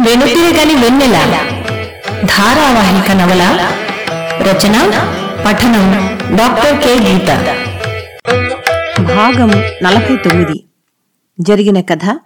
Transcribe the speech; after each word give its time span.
వెనుతిరగని 0.00 0.74
వెన్నెల 0.74 1.36
ధారావాహిక 2.24 3.12
నవల 3.12 3.68
రచన 4.40 5.06
పఠనం 5.46 6.18
డాక్టర్ 6.36 6.82
కె. 6.82 6.94
గీత. 6.94 7.56
భాగం 9.16 9.64
నలభై 9.82 10.16
తొమ్మిది. 10.16 10.64
జరిగిన 11.40 11.80
కథ 11.80 12.18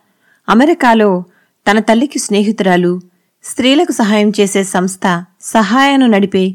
అమెరికాలో 0.49 1.25
తన 1.71 1.79
తల్లికి 1.79 2.19
స్నేహితురాలు 2.19 3.01
స్త్రీలకు 3.45 3.93
సహాయం 3.93 4.33
చేసే 4.41 4.65
సంస్థ 4.65 5.25
సహాయాన్ని 5.43 6.09
నడిపే 6.09 6.55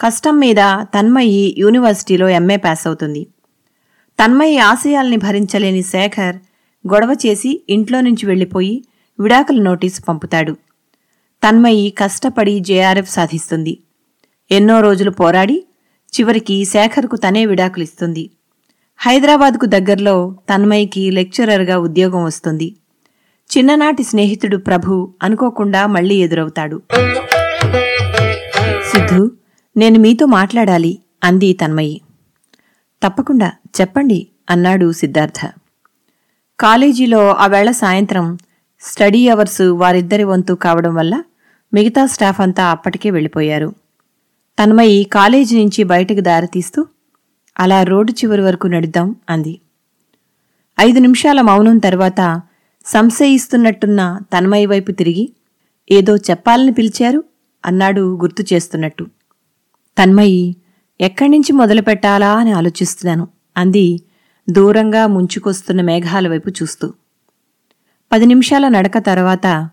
కష్టం 0.00 0.38
మీద 0.38 0.56
తన్మయి 0.82 1.54
యూనివర్సిటీలో 1.58 2.28
ఎంఏ 2.28 2.56
పాస్ 2.56 2.86
అవుతుంది. 2.86 3.26
తన్మయి 4.18 4.58
ఆశయాల్ని 4.58 5.16
భరించలేని 5.16 5.82
శేఖర్ 5.82 6.36
గొడవ 6.92 7.16
చేసి 7.26 7.64
ఇంట్లో 7.68 8.00
నుంచి 8.00 8.26
వెళ్ళిపోయి 8.26 8.84
విడాకుల 9.20 9.62
నోటీసు 9.62 10.02
పంపుతాడు. 10.02 10.52
తన్మయి 11.42 11.90
కష్టపడి 11.98 12.60
జేఆర్ఎఫ్ 12.60 13.10
సాధిస్తుంది. 13.10 13.78
ఎన్నో 14.50 14.80
రోజులు 14.80 15.10
పోరాడి 15.10 15.64
చివరికి 16.12 16.64
శేఖర్కు 16.64 17.16
తనే 17.16 17.46
విడాకులిస్తుంది 17.46 18.30
హైదరాబాద్కు 18.98 19.66
దగ్గరలో 19.66 20.36
తన్మయికి 20.50 21.10
లెక్చరర్గా 21.10 21.78
ఉద్యోగం 21.78 22.24
వస్తుంది. 22.24 22.76
చిన్ననాటి 23.50 24.02
స్నేహితుడు 24.02 24.56
ప్రభు 24.56 25.14
అనుకోకుండా 25.22 25.86
మళ్ళీ 25.86 26.14
ఎదురవుతాడు. 26.14 26.82
సిద్ధు 28.90 29.30
నేను 29.76 29.98
మీతో 29.98 30.26
మాట్లాడాలి 30.26 30.98
అంది 31.24 31.52
తన్మయి. 31.52 32.00
తప్పకుండా 33.02 33.52
చెప్పండి 33.80 34.28
అన్నాడు 34.50 34.92
సిద్ధార్థ. 34.92 35.50
కాలేజీలో 36.60 37.34
ఆ 37.34 37.46
వేళ 37.46 37.70
సాయంత్రం 37.70 38.38
స్టడీ 38.80 39.28
అవర్స్ 39.28 39.62
వారిద్దరి 39.62 40.24
వంతు 40.24 40.52
కావడం 40.52 40.94
వల్ల 40.94 41.24
మిగతా 41.74 42.06
స్టాఫ్ 42.06 42.40
అంతా 42.40 42.64
అప్పటికే 42.64 43.10
వెళ్ళిపోయారు. 43.10 43.74
తన్మయి 44.58 45.04
కాలేజీ 45.04 45.64
నుంచి 45.64 45.84
బయటకు 45.84 46.20
దారితీస్తూ 46.20 46.86
అలా 47.60 47.82
రోడ్డు 47.82 48.12
చివరి 48.12 48.42
వరకు 48.42 48.66
నడుద్దాం 48.66 49.16
అంది. 49.30 49.60
ఐదు 50.80 50.98
నిమిషాల 50.98 51.40
మౌనం 51.40 51.78
తర్వాత 51.78 52.42
సంశయిస్తున్నట్టున్న 52.86 54.20
తన్మయి 54.36 54.66
వైపు 54.66 54.92
తిరిగి 54.92 55.32
ఏదో 55.90 56.16
చెప్పాలని 56.16 56.72
పిలిచారు 56.72 57.24
అన్నాడు 57.66 58.18
గుర్తు 58.20 58.54
చేస్తున్నట్టు. 58.54 59.06
తన్మయి 59.98 60.56
ఎక్కడి 61.00 61.28
నుంచి 61.28 61.52
మొదలు 61.52 61.82
పెట్టాలా 61.82 62.32
అని 62.34 62.52
ఆలోచిస్తున్నాను. 62.52 63.28
అంది 63.56 64.00
దూరంగా 64.50 65.06
ముంచుకొస్తున్న 65.06 65.80
మేఘాల 65.80 66.28
వైపు 66.28 66.50
చూస్తూ. 66.50 66.92
పది 68.12 68.26
నిమిషాల 68.26 68.68
నడక 68.68 68.98
తర్వాత 68.98 69.70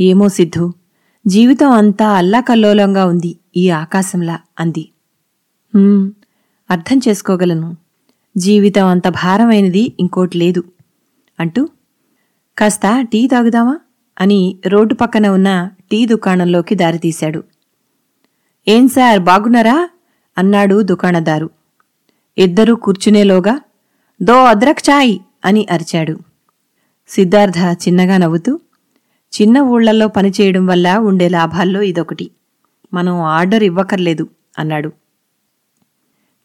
ఏమో 0.00 0.28
సిద్ధు 0.28 0.72
జీవితం 1.26 1.70
అంతా 1.70 2.08
అల్లాకల్లోలంగా 2.08 3.04
ఉంది 3.06 3.38
ఈ 3.56 3.70
ఆకాశంలా 3.70 4.38
అంది. 4.60 4.88
అర్థం 6.70 7.00
చేసుకోగలను. 7.08 7.76
జీవితం 8.36 8.86
అంత 8.86 9.08
భారమైనది 9.08 9.92
ఇంకోటి 10.00 10.38
లేదు 10.38 10.64
అంటూ 11.40 11.68
కాస్త 12.58 12.82
టీ 13.00 13.26
తాగుదామా? 13.26 13.76
అని 14.20 14.58
రోడ్డు 14.66 14.94
పక్కన 14.94 15.28
ఉన్న 15.28 15.70
టీ 15.90 16.06
దుకాణంలోకి 16.06 16.74
దారితీశాడు. 16.74 17.44
ఏం 18.68 18.88
సార్ 18.88 19.20
బాగున్నారా? 19.20 19.88
అన్నాడు 20.38 20.82
దుకాణదారు. 20.82 21.50
ఇద్దరూ 22.38 22.74
కూర్చునేలోగా 22.74 23.60
దో 24.22 24.44
అద్రక్ 24.44 24.90
చాయ్ 24.90 25.18
అని 25.44 25.66
అరిచాడు. 25.70 26.18
సిద్ధార్థ 27.08 27.58
చిన్నగా 27.58 28.16
నవ్వుతూ 28.16 28.60
చిన్న 29.32 29.58
ఊళ్ళలో 29.58 30.08
పనిచేయడం 30.08 30.66
వల్ల 30.66 30.96
ఉండే 30.96 31.28
లాభాల్లో 31.28 31.82
ఇదొకటి. 31.82 32.30
మనం 32.94 33.20
ఆర్డర్ 33.20 33.64
ఇవ్వకర్లేదు 33.64 34.28
అన్నాడు. 34.58 34.92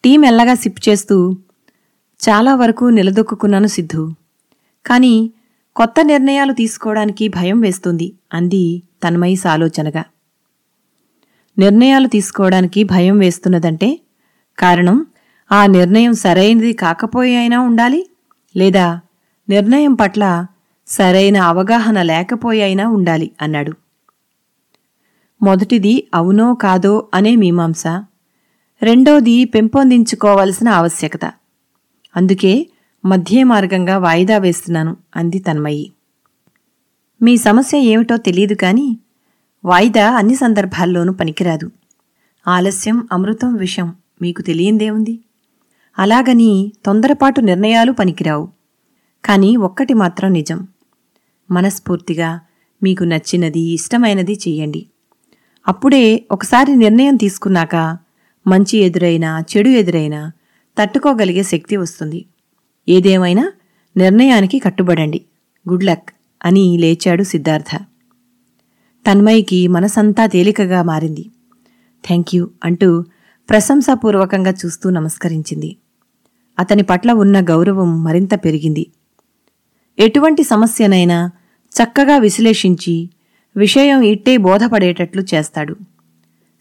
టీ 0.03 0.17
మెల్లగా 0.17 0.53
సిప్ 0.53 0.89
చేస్తూ 0.89 1.37
చాలా 2.29 2.55
వరకు 2.55 2.85
నిలదొక్కున్నాను 2.85 3.67
సిద్ధు. 3.67 4.13
కాని 4.85 5.31
కొత్త 5.75 5.95
నిర్ణయాలు 6.01 6.53
తీసుకోవడానికి 6.53 7.27
భయం 7.27 7.61
వేస్తుంది 7.61 8.13
అంది 8.33 8.83
తన్మయి 9.03 9.35
సాలోచనగా 9.35 10.03
నిర్ణయాలు 11.57 12.07
తీసుకోవడానికి 12.07 12.83
భయం 12.83 13.19
వేస్తున్నదంటే? 13.19 13.99
కారణం 14.59 15.05
ఆ 15.51 15.65
నిర్ణయం 15.65 16.13
సరైనది 16.13 16.73
కాకపోయి 16.73 17.35
అయినా 17.35 17.59
ఉండాలి? 17.59 18.09
లేదా 18.57 19.01
నిర్ణయం 19.49 19.93
పట్ల 19.93 20.45
సరైన 20.87 21.37
అవగాహన 21.37 22.01
లేకపోయి 22.01 22.61
అయినా 22.61 22.87
ఉండాలి 22.87 23.31
అన్నాడు. 23.41 23.73
మొదటిది 25.41 26.07
అవునో 26.13 26.53
కాదో 26.53 27.09
అనే 27.13 27.35
మీమాంస. 27.35 27.87
రెండోది 28.81 29.45
పెంపొందించుకోవలసిన 29.45 30.69
ఆవశ్యకత. 30.69 31.25
అందుకే 32.15 32.67
మధ్య 33.05 33.43
మార్గంగా 33.43 33.97
వాయిదా 33.97 34.37
వేస్తున్నాను 34.37 34.97
అంది 35.15 35.39
తన్మయి. 35.39 35.91
మీ 37.21 37.37
సమస్య 37.37 37.77
ఏమిటో 37.77 38.17
తెలియదు 38.17 38.53
కానీ 38.53 38.97
వాయిదా 39.65 40.11
అన్ని 40.11 40.35
సందర్భాల్లోనూ 40.35 41.13
పనికిరాదు. 41.13 41.71
ఆలస్యం 42.47 43.07
అమృతం 43.11 43.55
విషం 43.55 43.93
మీకు 44.21 44.41
తెలియందేముంది? 44.41 45.19
అలాగని 45.99 46.71
తొందరపాటు 46.85 47.41
నిర్ణయాలు 47.41 47.91
పనికిరావు. 47.91 48.49
కానీ 49.25 49.57
ఒక్కటి 49.57 49.93
మాత్రం 49.93 50.33
నిజం. 50.33 50.67
మనస్ఫూర్తిగా 51.51 52.39
మీకు 52.83 53.03
నచ్చినది 53.03 53.59
ఇష్టమైనది 53.59 54.33
చెయ్యండి 54.33 54.85
అప్పుడే 55.67 56.25
ఒకసారి 56.31 56.75
నిర్ణయం 56.75 57.15
తీసుకున్నాక 57.15 57.75
మంచి 58.47 58.77
ఎదురైనా 58.77 59.43
చెడు 59.57 59.69
ఎదురైనా 59.69 60.31
తట్టుకోగలిగే 60.77 61.43
శక్తి 61.43 61.77
వస్తుంది. 61.77 62.25
ఏదేమైనా 62.89 63.51
నిర్ణయానికి 63.97 64.59
కట్టుబడండి. 64.59 65.21
గుడ్ 65.69 65.83
లక్ 65.83 66.09
అని 66.45 66.77
లేచాడు 66.77 67.23
సిద్ధార్థ. 67.23 67.85
తన్మయికి 69.07 69.67
మనసంతా 69.67 70.25
తేలికగా 70.25 70.83
మారింది. 70.83 71.29
థ్యాంక్ 72.07 72.35
యూ 72.35 72.49
అంటూ 72.63 73.05
ప్రశంసాపూర్వకంగా 73.49 74.53
చూస్తూ 74.65 74.89
నమస్కరించింది. 74.89 75.75
అతని 76.59 76.83
పట్ల 76.83 77.11
ఉన్న 77.11 77.41
గౌరవం 77.41 78.03
మరింత 78.03 78.33
పెరిగింది. 78.33 78.87
ఎటువంటి 79.99 80.43
సమస్యనైనా 80.43 81.31
చక్కగా 81.71 82.17
విశ్లేషించి 82.17 83.09
విషయం 83.57 84.01
ఇట్టే 84.01 84.37
బోధపడేటట్లు 84.37 85.21
చేస్తాడు. 85.33 85.75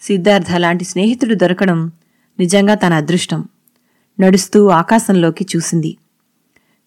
సిద్ధార్థ 0.03 0.57
లాంటి 0.57 0.85
స్నేహితుడు 0.85 1.35
దొరకడం 1.35 1.93
నిజంగా 2.39 2.75
తన 2.75 2.95
అదృష్టం. 2.95 3.45
నడుస్తూ 4.21 4.69
ఆకాశంలోకి 4.69 5.47
చూసింది. 5.57 5.97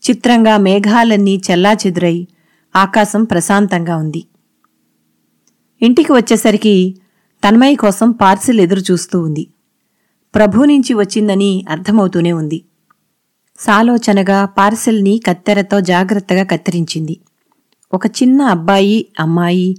చిత్రంగా 0.09 0.57
మేఘాలన్నీ 0.57 1.41
చెల్లాచెదురై 1.51 2.27
ఆకాశం 2.75 3.23
ప్రశాంతంగా 3.23 3.97
ఉంది. 3.97 4.23
ఇంటికి 5.81 6.11
వచ్చేసరికి 6.11 6.95
తన్మయ్య 7.47 7.75
కోసం 7.75 8.11
పార్సిల్ 8.11 8.59
ఎదురు 8.59 8.79
చూస్తూ 8.79 9.21
ఉంది. 9.21 9.47
ప్రభు 10.35 10.63
నుంచి 10.63 10.93
వచ్చిందని 10.93 11.65
అర్థమవుతూనే 11.69 12.31
ఉంది. 12.33 12.63
సాలోచనగా 13.59 14.45
పార్సిల్ని 14.45 15.21
కత్తెరతో 15.25 15.79
జాగ్రత్తగా 15.79 16.43
కత్తిరించింది. 16.43 17.19
ఒక 17.93 18.07
చిన్న 18.07 18.41
అబ్బాయి 18.41 19.05
అమ్మాయి 19.19 19.77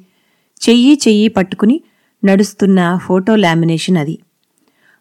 చెయ్యి 0.68 1.00
చెయ్యి 1.08 1.28
పట్టుకుని 1.28 1.80
నడుస్తున్న 2.24 2.98
ఫోటో 3.02 3.36
లామినేషన్ 3.36 3.96
అది. 3.96 4.18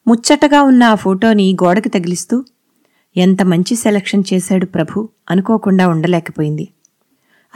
ముచ్చటగా 0.08 0.62
ఉన్న 0.62 0.84
ఆ 0.84 0.96
ఫోటోని 0.96 1.58
గోడకి 1.64 1.90
తగిలిస్తూ 1.90 2.46
ఎంత 3.18 3.42
మంచి 3.42 3.76
సెలక్షన్ 3.76 4.24
చేశాడు 4.34 4.66
ప్రభు 4.66 5.10
అనుకోకుండా 5.30 5.88
ఉండలేకపోయింది. 5.88 6.68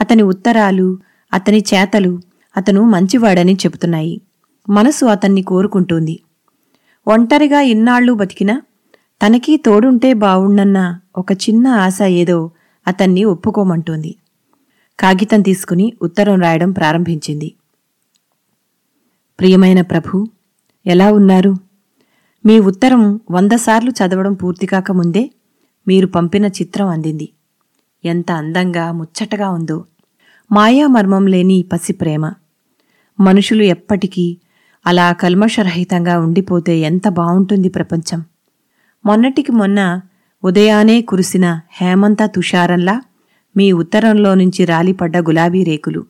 అతని 0.00 0.22
ఉత్తరాలు 0.22 0.98
అతని 1.32 1.58
చేతలు 1.58 2.20
అతను 2.56 2.84
మంచివాడని 2.84 3.54
చెబుతున్నాయి. 3.54 4.20
మనసు 4.68 5.06
అతన్ని 5.06 5.42
కోరుకుంటుంది. 5.42 6.20
ఒంటరిగా 7.08 7.60
ఇన్నాళ్ళు 7.60 8.12
బతికినా 8.12 8.62
తనకీ 9.26 9.56
తోడుంటే 9.56 10.12
బావుండన్న 10.12 11.00
ఒక 11.16 11.32
చిన్న 11.32 11.66
ఆశ 11.66 12.02
ఏదో 12.02 12.50
అతన్ని 12.86 13.24
ఒప్పుకోమంటోంది. 13.24 14.14
కాగితం 15.00 15.42
తీసుకుని 15.42 15.92
ఉత్తరం 16.02 16.40
రాయడం 16.40 16.72
ప్రారంభించింది. 16.72 17.54
ప్రియమైన 19.38 19.80
ప్రభు 19.80 20.26
ఎలా 20.86 21.12
ఉన్నారు? 21.12 21.56
మీ 22.46 22.58
ఉత్తరం 22.58 23.20
వంద 23.30 23.52
సార్లు 23.52 23.90
చదవడం 23.90 24.34
పూర్తి 24.34 24.66
కాకముందే 24.66 25.30
మీరు 25.88 26.06
పంపిన 26.06 26.46
చిత్రం 26.46 26.88
అందింది. 26.88 27.28
ఎంత 28.04 28.32
అందంగా 28.32 28.92
ముచ్చటగా 28.92 29.50
ఉందో. 29.50 29.84
మాయామర్మం 30.52 31.26
లేని 31.26 31.64
పసి 31.72 31.92
ప్రేమ. 31.92 32.32
మనుషులు 33.20 33.62
ఎప్పటికీ 33.62 34.38
అలా 34.86 35.12
కల్మషరహితంగా 35.12 36.18
ఉండిపోతే 36.18 36.78
ఎంత 36.78 37.08
బావుంటుంది 37.08 37.68
ప్రపంచం. 37.68 38.24
మొన్నటికి 39.06 39.52
మొన్న 39.52 40.00
ఉదయానే 40.44 41.00
కురిసిన 41.00 41.60
హేమంత 41.72 42.22
తుషారంలా 42.24 43.02
మీ 43.56 43.72
ఉత్తరంలో 43.72 44.34
నుంచి 44.34 44.64
రాలిపడ్డ 44.64 45.16
గులాబీ 45.16 45.64
రేకులు. 45.64 46.06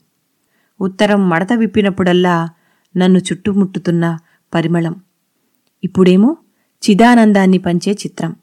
ఉత్తరం 0.81 1.29
మడత 1.29 1.53
విప్పినప్పుడల్లా 1.53 2.49
నన్ను 2.97 3.19
చుట్టుముట్టుతున్న 3.19 4.19
పరిమళం. 4.55 4.95
ఇప్పుడేమో 5.85 6.37
చిదానందాన్ని 6.91 7.59
పంచే 7.59 7.93
చిత్రం. 7.93 8.37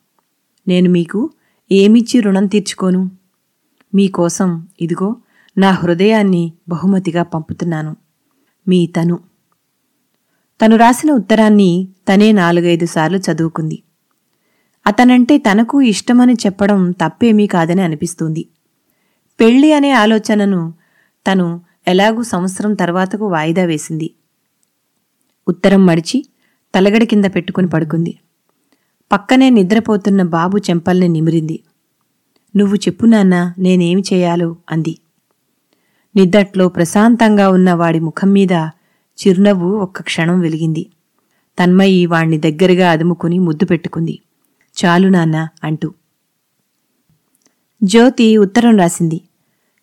నేను 0.68 0.90
మీకు 0.90 1.30
ఏమిచ్చి 1.72 2.20
రుణం 2.20 2.46
తీర్చుకోను? 2.46 3.12
మీకోసం 3.96 4.68
ఇదిగో 4.82 5.16
నా 5.58 5.72
హృదయాన్ని 5.72 6.54
బహుమతిగా 6.70 7.24
పంపుతున్నాను. 7.24 8.07
మీ 8.68 8.88
తను 8.88 9.20
తను 10.62 10.76
రాసిన 10.76 11.12
ఉత్తరాన్ని 11.12 11.88
తనే 12.10 12.32
నాలుగైదు 12.32 12.86
సార్లు 12.86 13.18
చదువుకుంది. 13.18 13.84
అతనంటే 14.88 15.38
తనకు 15.38 15.82
ఇష్టమని 15.82 16.34
చెప్పడం 16.34 16.92
తప్పేమీ 16.92 17.48
కాదని 17.48 17.82
అనిపిస్తుంది. 17.82 18.48
పెళ్ళి 19.40 19.74
అనే 19.74 19.92
ఆలోచనను 19.92 20.74
తను 21.32 21.62
ఎలాగూ 21.88 22.24
సంవత్సరం 22.24 22.74
తర్వాతకు 22.74 23.28
వాయిదా 23.28 23.64
వేసింది. 23.64 24.12
ఉత్తరం 25.48 25.86
మడిచి 25.86 26.26
తలగడి 26.76 27.06
కింద 27.06 27.26
పెట్టుకుని 27.26 27.68
పడుకుంది. 27.68 28.18
పక్కనే 29.12 29.50
నిద్రపోతున్న 29.50 30.24
బాబు 30.24 30.58
చెంపల్ని 30.58 31.08
నిమిరింది. 31.08 31.60
నువ్వు 32.56 32.76
చెప్పు 32.76 33.06
నాన్న 33.06 33.54
నేనేమి 33.60 34.04
చేయాలో 34.14 34.56
అంది. 34.70 34.98
నిద్దట్లో 36.18 36.68
ప్రశాంతంగా 36.68 37.50
ఉన్న 37.50 37.74
వాడి 37.74 38.00
ముఖం 38.00 38.32
మీద 38.32 38.52
చిరునవ్వు 39.20 39.78
ఒక్క 39.78 40.02
క్షణం 40.02 40.40
వెలిగింది. 40.40 40.90
తన్మయి 41.60 42.06
వాణ్ణి 42.06 42.38
దగ్గరగా 42.38 42.92
అదుముకుని 42.92 43.40
ముద్దు 43.40 43.66
పెట్టుకుంది. 43.66 44.20
చాలు 44.86 45.08
నాన్న 45.08 45.48
అంటూ. 45.64 45.94
జ్యోతి 47.84 48.38
ఉత్తరం 48.38 48.78
రాసింది. 48.78 49.22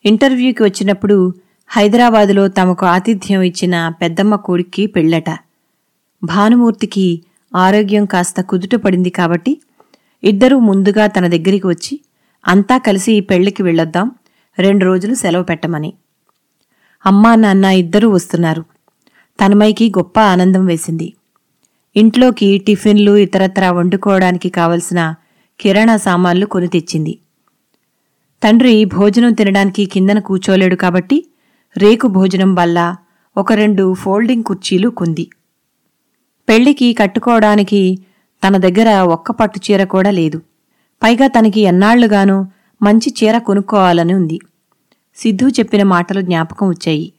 ఇంటర్వ్యూకి 0.05 0.63
వచ్చినప్పుడు 0.63 1.35
హైదరాబాదులో 1.69 2.49
తమకు 2.49 2.87
ఆతిథ్యం 2.87 3.43
ఇచ్చిన 3.43 3.89
పెద్దమ్మ 3.89 4.35
కొడుక్కి 4.35 4.87
పెళ్ళట. 4.87 5.31
భానుమూర్తికి 6.25 7.23
ఆరోగ్యం 7.57 8.05
కాస్త 8.05 8.41
కుదుట 8.41 8.75
పడింది 8.75 9.11
కాబట్టి 9.11 9.61
ఇద్దరూ 10.25 10.59
ముందుగా 10.59 11.07
తన 11.07 11.27
దగ్గరికి 11.27 11.67
వచ్చి 11.67 12.01
అంతా 12.49 12.79
కలిసి 12.79 13.13
ఈ 13.13 13.21
పెళ్ళికి 13.21 13.63
వెళ్ళొద్దాం. 13.63 14.11
రెండు 14.59 14.85
రోజులు 14.85 15.15
సెలవు 15.15 15.43
పెట్టమని. 15.43 15.93
అమ్మా 17.07 17.35
నాన్న 17.35 17.65
ఇద్దరూ 17.65 18.11
వస్తున్నారు. 18.11 18.65
తనమైకి 19.41 19.91
గొప్ప 19.91 20.19
ఆనందం 20.21 20.67
వేసింది. 20.67 21.13
ఇంట్లోకి 21.97 22.59
టిఫిన్లు 22.59 23.17
ఇతరత్రా 23.17 23.71
వండుకోవడానికి 23.71 24.49
కావలసిన 24.49 25.15
కిరాణా 25.61 25.97
సామాన్లు 25.97 26.47
కొని 26.47 26.69
తెచ్చింది. 26.69 27.19
తండ్రి 28.43 28.85
భోజనం 28.85 29.33
తినడానికి 29.33 29.87
కిందన 29.87 30.19
కూర్చోలేడు 30.19 30.77
కాబట్టి 30.77 31.27
రేకు 31.77 32.07
భోజనం 32.07 32.55
వల్ల 32.55 32.97
ఒక 33.37 33.53
రెండు 33.53 33.95
ఫోల్డింగ్ 33.95 34.43
కుర్చీలు 34.43 34.89
కొంది. 34.89 35.31
పెళ్ళికి 36.49 36.95
కట్టుకోవడానికి 36.95 37.99
తన 38.47 38.57
దగ్గర 38.57 39.01
ఒక్క 39.01 39.33
పట్టు 39.33 39.61
చీర 39.67 39.85
కూడా 39.85 40.11
లేదు. 40.11 40.41
పైగా 41.03 41.27
తనకి 41.27 41.61
ఎన్నాళ్ళుగానూ 41.61 42.47
మంచి 42.83 43.15
చీర 43.23 43.39
కొనుక్కోవాలని 43.39 44.15
ఉంది. 44.15 44.41
సిద్ధు 45.17 45.49
చెప్పిన 45.49 45.83
మాటలు 45.83 46.21
జ్ఞాపకం 46.21 46.69
వచ్చాయి. 46.69 47.13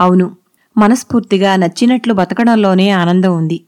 అవును 0.00 0.36
మనస్ఫూర్తిగా 0.78 1.56
నచ్చినట్లు 1.56 2.14
బతకడంలోనే 2.14 2.90
ఆనందం 2.90 3.36
ఉంది. 3.36 3.60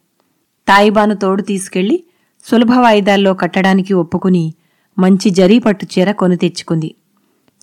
తాయిబాను 0.68 1.14
తోడు 1.14 1.42
తీసుకెళ్ళి 1.42 2.04
సులభ 2.44 2.72
వాయిదాల్లో 2.72 3.34
కట్టడానికి 3.34 3.94
ఒప్పుకుని 3.94 4.54
మంచి 4.98 5.30
జరీ 5.30 5.58
పట్టు 5.58 5.86
చీర 5.98 6.12
కొని 6.12 6.36
తెచ్చుకుంది. 6.36 6.94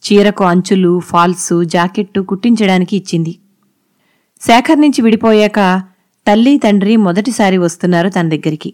చీరకు 0.04 0.44
అంచులు 0.44 1.00
ఫాల్సు 1.00 1.64
జాకెట్టు 1.64 2.22
కుట్టించడానికి 2.22 2.98
ఇచ్చింది. 2.98 3.38
శేఖర్ 4.42 4.82
నుంచి 4.82 5.02
విడిపోయాక 5.02 5.84
తల్లి 6.28 6.58
తండ్రి 6.58 6.96
మొదటిసారి 6.96 7.58
వస్తున్నారు 7.58 8.10
తన 8.10 8.30
దగ్గరికి. 8.30 8.74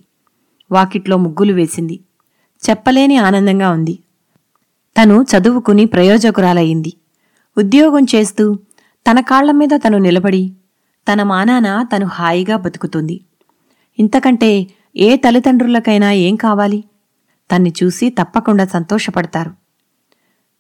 వాకిట్లో 0.72 1.18
ముగ్గులు 1.18 1.54
వేసింది. 1.54 2.00
చెప్పలేని 2.70 3.18
ఆనందంగా 3.18 3.72
ఉంది. 3.72 4.00
తను 5.02 5.26
చదువుకుని 5.32 5.86
ప్రయోజకురాలయ్యింది. 5.86 6.94
ఉద్యోగం 7.58 8.06
చేస్తూ 8.16 8.60
తన 9.12 9.20
కాళ్ళ 9.20 9.52
మీద 9.52 9.70
తను 9.76 9.98
నిలబడి 9.98 10.52
తన 11.14 11.24
మానాన 11.24 11.88
తను 11.96 12.06
హాయిగా 12.06 12.58
బతుకుతుంది. 12.58 13.22
ఇంతకంటే 14.00 14.68
ఏ 14.98 15.16
తల్లిదండ్రులకైనా 15.16 16.12
ఏం 16.12 16.36
కావాలి? 16.36 16.84
తన్ని 17.52 17.74
చూసి 17.84 18.10
తప్పకుండా 18.10 18.66
సంతోషపడతారు. 18.66 19.52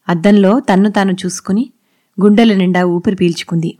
అద్దంలో 0.09 0.59
తన్ను 0.59 0.91
తాను 0.91 1.11
చూసుకుని 1.11 1.69
గుండెల 2.21 2.53
నిండా 2.53 2.85
ఊపిరి 2.85 3.15
పీల్చుకుంది. 3.15 3.77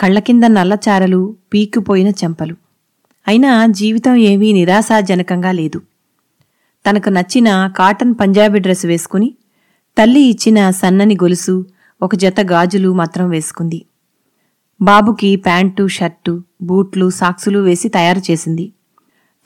కళ్ళ 0.00 0.18
కింద 0.18 0.44
నల్లచారలు 0.44 1.36
పీక్కుపోయిన 1.54 2.08
చెంపలు. 2.08 2.56
అయినా 3.28 3.66
జీవితం 3.66 4.16
ఏమీ 4.16 4.52
నిరాశాజనకంగా 4.52 5.52
లేదు. 5.52 5.82
తనకు 6.90 7.08
నచ్చిన 7.08 7.66
కాటన్ 7.76 8.14
పంజాబీ 8.20 8.58
డ్రెస్ 8.58 8.86
వేసుకుని 8.86 9.34
తల్లి 9.98 10.20
ఇచ్చిన 10.20 10.70
సన్నని 10.70 11.14
గొలుసు 11.14 11.66
ఒక 12.02 12.14
జత 12.14 12.34
గాజులు 12.40 12.92
మాత్రం 12.92 13.28
వేసుకుంది. 13.28 13.84
బాబుకి 14.82 15.36
ప్యాంటు 15.36 15.88
షర్టు 15.88 16.42
బూట్లు 16.62 17.10
సాక్సులు 17.10 17.58
వేసి 17.58 17.88
తయారు 17.88 18.30
చేసింది. 18.30 18.72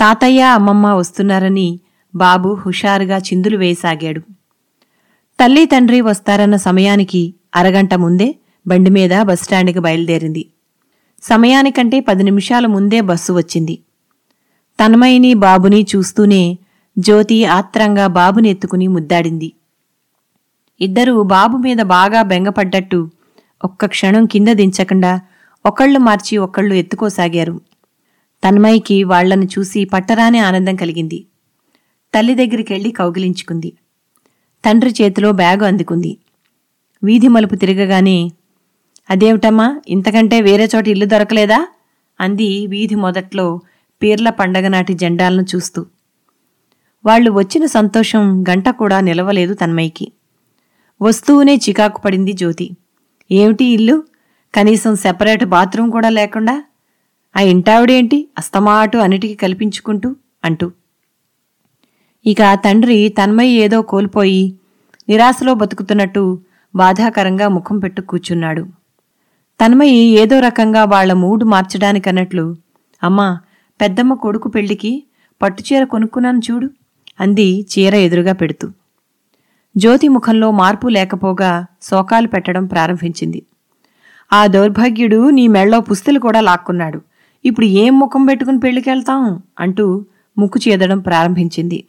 తాతయ్య 0.01 0.43
అమ్మమ్మ 0.43 0.87
వస్తున్నారని 0.87 1.81
బాబు 2.15 2.55
హుషారుగా 2.55 3.19
చిందులు 3.19 3.57
వేయసాగాడు. 3.57 4.21
తల్లి 5.41 5.67
తండ్రి 5.67 6.01
వస్తారన్న 6.01 6.57
సమయానికి 6.57 7.35
అరగంట 7.57 7.95
ముందే 7.95 8.35
బండి 8.67 8.91
మీద 8.91 9.23
బస్టాండ్కి 9.23 9.79
బయలుదేరింది. 9.79 10.47
సమయానికంటే 11.23 12.01
పది 12.01 12.23
నిమిషాల 12.23 12.67
ముందే 12.67 13.01
బస్సు 13.01 13.33
వచ్చింది. 13.33 13.79
తన్మయిని 14.81 15.35
బాబుని 15.35 15.87
చూస్తూనే 15.97 16.59
జ్యోతి 16.99 17.45
ఆత్రంగా 17.45 18.07
బాబుని 18.07 18.49
ఎత్తుకుని 18.49 18.87
ముద్దాడింది. 18.89 19.53
ఇద్దరూ 20.81 21.23
బాబు 21.23 21.57
మీద 21.57 21.77
బాగా 21.77 22.23
బెంగపడ్డట్టు. 22.23 23.11
ఒక్క 23.65 23.87
క్షణం 23.87 24.27
కింద 24.27 24.49
దించకుండా 24.49 25.21
ఒకళ్ళు 25.67 25.99
మార్చి 25.99 26.39
ఒకళ్ళు 26.39 26.75
ఎత్తుకోసాగారు. 26.75 27.61
తన్మయికి 28.45 29.05
వాళ్ళను 29.05 29.45
చూసి 29.45 29.85
పట్టరానే 29.85 30.39
ఆనందం 30.39 30.77
కలిగింది. 30.77 31.27
తల్లి 32.15 32.35
దగ్గరికెళ్ళి 32.35 32.91
కౌగిలించుకుంది. 32.91 33.73
తండ్రి 34.65 34.95
చేతిలో 35.03 35.33
బ్యాగు 35.33 35.65
అందుకుంది. 35.65 36.17
వీధి 37.05 37.29
మలుపు 37.29 37.55
తిరగగానే 37.55 38.33
అదేమిటమ్మా 39.11 39.81
ఇంతకంటే 39.89 40.41
వేరే 40.41 40.69
చోట 40.77 40.89
ఇల్లు 40.89 41.05
దొరకలేదా? 41.05 41.69
అంది 42.21 42.67
వీధి 42.67 42.95
మొదట్లో 42.95 43.61
పీర్ల 44.03 44.31
పండగ 44.31 44.69
నాటి 44.69 44.95
జెండాలను 44.95 45.47
చూస్తూ. 45.55 45.87
వాళ్ళు 47.07 47.31
వచ్చిన 47.31 47.67
సంతోషం 47.67 48.45
గంట 48.49 48.69
కూడా 48.69 49.01
నిలవలేదు 49.01 49.55
తన్మయ్యకి. 49.55 50.13
వస్తూనే 51.03 51.57
చికాకు 51.57 52.01
పడింది 52.01 52.33
జ్యోతి. 52.33 52.71
ఏమిటి 53.31 53.65
ఇల్లు? 53.65 54.03
కనీసం 54.55 54.97
సెపరేట్ 54.97 55.45
బాత్రూం 55.45 55.91
కూడా 55.91 56.09
లేకుండా? 56.09 56.65
ఆ 57.37 57.41
ఇంటావిడేంటి? 57.41 58.29
అస్తమాటు 58.39 58.99
అన్నిటికీ 58.99 59.35
కల్పించుకుంటూ 59.35 60.17
అంటూ. 60.45 60.71
ఇక 62.27 62.39
తండ్రి 62.55 63.09
తన్మయ్య 63.09 63.65
ఏదో 63.65 63.83
కోల్పోయి 63.83 64.55
నిరాశలో 65.09 65.55
బతుకుతున్నట్టు 65.55 66.39
బాధాకరంగా 66.75 67.49
ముఖం 67.49 67.79
పెట్టు 67.79 68.01
కూర్చున్నాడు. 68.03 68.67
తన్మయి 69.61 69.97
ఏదో 69.97 70.41
రకంగా 70.41 70.85
వాళ్ళ 70.85 71.13
మూడు 71.13 71.45
మార్చడానికన్నట్లు 71.45 72.57
అమ్మా 73.03 73.41
పెద్దమ్మ 73.81 74.15
కొడుకు 74.15 74.49
పెళ్ళికి 74.49 75.05
పట్టుచీర 75.43 75.85
కొనుక్కున్నాను 75.85 76.39
చూడు 76.39 76.71
అంది 77.21 77.67
చీర 77.73 77.95
ఎదురుగా 77.95 78.33
పెడుతూ. 78.33 78.73
జ్యోతి 79.77 80.09
ముఖంలో 80.09 80.51
మార్పు 80.51 80.89
లేకపోగా 80.89 81.67
శోకాలు 81.83 82.29
పెట్టడం 82.29 82.67
ప్రారంభించింది. 82.67 83.43
ఆ 84.33 84.47
దౌర్భాగ్యుడు 84.47 85.31
నీ 85.31 85.49
మెళ్ళో 85.49 85.81
పుస్తులు 85.81 86.19
కూడా 86.19 86.41
లాక్కున్నాడు. 86.41 87.01
ఇప్పుడు 87.45 87.67
ఏం 87.67 87.99
ముఖం 87.99 88.27
పెట్టుకుని 88.27 88.61
పెళ్ళికెళ్తాం? 88.61 89.43
అంటూ 89.61 90.05
ముక్కు 90.39 90.59
చేదడం 90.69 90.99
ప్రారంభించింది. 90.99 91.85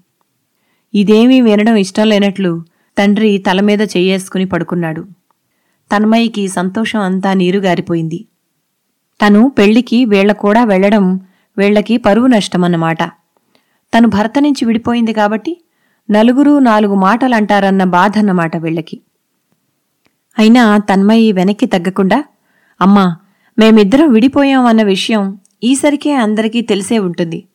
ఇదేమీ 0.94 1.42
వినడం 1.42 1.76
ఇష్టం 1.76 2.10
లేనట్లు 2.10 2.64
తండ్రి 2.98 3.38
తల 3.38 3.62
మీద 3.62 3.82
చెయ్యేసుకుని 3.82 4.46
పడుకున్నాడు. 4.46 5.06
తన్మయికి 5.92 6.48
సంతోషం 6.48 7.00
అంతా 7.00 7.34
నీరుగారిపోయింది 7.34 8.26
తను 9.22 9.50
పెళ్ళికి 9.58 10.06
వీళ్ళ 10.06 10.32
కూడా 10.32 10.64
వెళ్ళడం 10.64 11.20
వీళ్ళకి 11.58 11.98
పరువు 11.98 12.28
నష్టమన్నమాట. 12.28 13.04
తను 13.94 14.08
భర్త 14.08 14.34
నుంచి 14.40 14.66
విడిపోయింది 14.66 15.14
కాబట్టి 15.14 15.58
నలుగురు 16.12 16.60
నాలుగు 16.60 16.96
మాటలంటారన్న 16.96 17.84
బాధన్నమాట 17.84 18.58
వీళ్ళకి. 18.58 19.00
అయినా 20.38 20.78
తన్మయి 20.78 21.32
వెనక్కి 21.32 21.66
తగ్గకుండా 21.66 22.24
అమ్మా 22.82 23.16
మేమిద్దరం 23.60 24.14
విడిపోయాం 24.14 24.66
అన్న 24.66 24.84
విషయం 24.84 25.40
ఈసరికే 25.64 26.14
అందరికీ 26.14 26.62
తెలిసే 26.62 27.00
ఉంటుంది. 27.00 27.46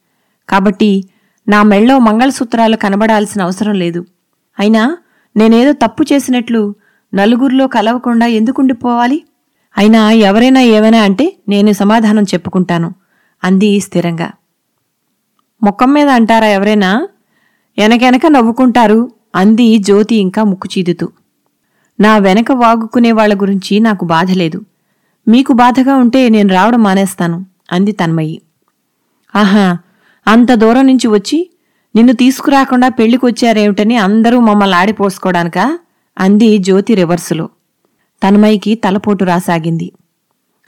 కాబట్టి 0.48 1.04
నా 1.48 1.62
మెళ్ళో 1.62 1.98
మంగళసూత్రాలు 1.98 2.76
కనబడాల్సిన 2.76 3.42
అవసరం 3.42 3.74
లేదు. 3.74 4.04
అయినా 4.58 4.96
నేనేదో 5.36 5.72
తప్పు 5.72 6.04
చేసినట్లు 6.12 6.74
నలుగురిలో 7.14 7.66
కలవకుండా 7.66 8.26
ఎందుకుండిపోవాలి? 8.26 9.24
అయినా 9.78 10.10
ఎవరైనా 10.10 10.60
ఏమైనా 10.60 11.02
అంటే 11.02 11.36
నేను 11.48 11.72
సమాధానం 11.72 12.22
చెప్పుకుంటాను 12.22 12.94
అంది 13.44 13.80
స్థిరంగా. 13.80 14.30
ముఖం 15.62 15.92
మీద 15.92 16.08
అంటారా 16.08 16.46
ఎవరైనా 16.46 17.08
వెనకెనక 17.78 18.26
నవ్వుకుంటారు 18.26 19.12
అంది 19.34 19.78
జ్యోతి 19.78 20.16
ఇంకా 20.16 20.44
ముక్కు 20.44 20.68
చీదుతూ. 20.78 21.06
నా 22.00 22.18
వెనక 22.18 22.52
వాగుకునే 22.52 23.12
వాళ్ళ 23.12 23.34
గురించి 23.34 23.80
నాకు 23.80 24.04
బాధ 24.04 24.30
లేదు. 24.32 24.58
మీకు 25.28 25.52
బాధగా 25.52 25.94
ఉంటే 25.96 26.28
నేను 26.28 26.48
రావడం 26.54 26.82
మానేస్తాను 26.82 27.46
అంది 27.72 27.92
తన్మయ్యి 27.92 28.38
ఆహా 29.34 29.78
అంత 30.26 30.52
దూరం 30.54 30.86
నుంచి 30.86 31.08
వచ్చి 31.08 31.38
నిన్ను 31.94 32.12
తీసుకురాకుండా 32.12 32.88
పెళ్ళికొచ్చారేమిటని 32.88 33.96
అందరూ 33.96 34.40
మమ్మల్ని 34.40 34.76
ఆడిపోసుకోవడానికా 34.76 35.78
అంది 36.18 36.58
జ్యోతి 36.58 36.94
రివర్సులో. 36.94 37.48
తన్మయికి 38.22 38.74
తలపోటు 38.74 39.24
రాసాగింది. 39.24 39.92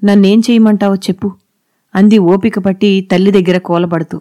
నన్నేం 0.05 0.39
చేయమంటావో 0.39 0.95
చెప్పు 0.95 1.29
అంది 1.95 2.19
ఓపిక 2.19 2.59
పట్టి 2.59 3.09
తల్లి 3.13 3.31
దగ్గర 3.31 3.59
కోలబడుతూ. 3.59 4.17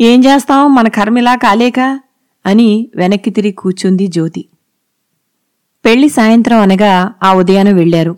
ఏం 0.00 0.24
చేస్తాం 0.24 0.74
మన 0.74 0.88
కర్మిలా 0.88 1.34
కాలేక? 1.34 2.00
అని 2.46 2.90
వెనక్కి 2.96 3.30
తిరిగి 3.30 3.52
కూర్చుంది 3.52 4.06
జ్యోతి. 4.06 4.48
పెళ్ళి 5.84 6.08
సాయంత్రం 6.08 6.58
అనగా 6.58 7.12
ఆ 7.22 7.34
ఉదయాన 7.34 7.70
వెళ్ళారు 7.70 8.16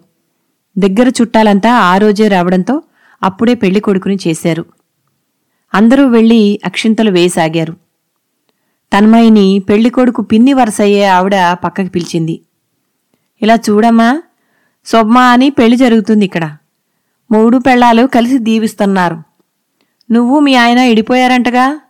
దగ్గర 0.79 1.09
చుట్టాలంతా 1.09 1.73
ఆ 1.75 1.99
రోజే 1.99 2.29
రావడంతో 2.29 2.83
అప్పుడే 3.23 3.55
పెళ్ళి 3.55 3.81
కొడుకుని 3.81 4.19
చేశారు. 4.29 4.65
అందరూ 5.75 6.07
వెళ్ళి 6.07 6.61
అక్షింతలు 6.65 7.11
వేసాగారు 7.11 7.73
తన్మయిని 8.93 9.59
పెళ్ళికొడుకు 9.69 10.23
పిన్ని 10.23 10.53
వరసయ్యే 10.53 11.05
ఆవిడ 11.05 11.35
పక్కకి 11.53 11.89
పిలిచింది. 11.89 12.41
ఇలా 13.43 13.59
చూడమ్మా 13.71 14.23
శుభమా 14.87 15.23
అని 15.23 15.51
పెళ్ళి 15.51 15.77
జరుగుతుంది 15.77 16.25
ఇక్కడ. 16.25 16.57
మూడు 17.31 17.59
పెళ్ళాలు 17.59 18.07
కలిసి 18.07 18.39
దీవిస్తున్నారు. 18.39 19.26
నువ్వు 20.11 20.41
మీ 20.41 20.55
ఆయన 20.55 20.79
ఇడిపోయారంటగా? 20.79 21.81